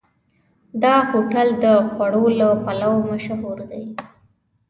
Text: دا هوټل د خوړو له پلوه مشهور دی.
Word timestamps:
دا 0.83 0.95
هوټل 1.09 1.47
د 1.63 1.65
خوړو 1.89 2.25
له 2.39 2.47
پلوه 2.63 2.99
مشهور 3.09 3.57
دی. 3.71 3.85